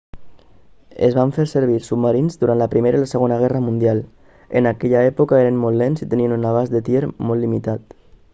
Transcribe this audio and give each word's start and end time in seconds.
es 1.07 1.17
van 1.17 1.33
fer 1.35 1.43
servir 1.51 1.75
submarins 1.87 2.39
durant 2.43 2.59
la 2.63 2.67
primera 2.71 3.01
i 3.01 3.03
la 3.03 3.09
segona 3.11 3.37
guerra 3.43 3.61
mundial 3.67 4.01
en 4.61 4.71
aquella 4.71 5.05
època 5.11 5.43
eren 5.43 5.61
molt 5.67 5.83
lents 5.85 6.07
i 6.09 6.11
tenien 6.17 6.35
un 6.41 6.49
abast 6.55 6.77
de 6.79 6.85
tir 6.91 7.07
molt 7.31 7.47
limitat 7.47 7.97